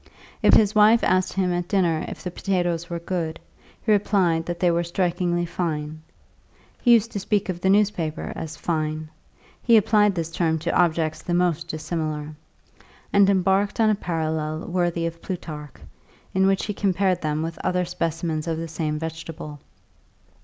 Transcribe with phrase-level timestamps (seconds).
[0.41, 3.39] If his wife asked him at dinner if the potatoes were good,
[3.83, 6.01] he replied that they were strikingly fine
[6.81, 9.09] (he used to speak of the newspaper as "fine"
[9.61, 12.35] he applied this term to objects the most dissimilar),
[13.13, 15.75] and embarked on a parallel worthy of Plutarch,
[16.33, 19.59] in which he compared them with other specimens of the same vegetable.